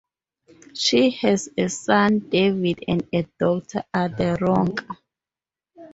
[0.73, 4.97] She has a son, David, and a daughter, Aderonke.